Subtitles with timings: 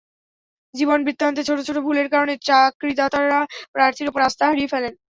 [0.73, 3.39] জীবনবৃত্তান্তে ছোট ছোট ভুলের কারণে চাকরিদাতারা
[3.73, 4.93] প্রার্থীর ওপর আস্থা হারিয়ে ফেলেন।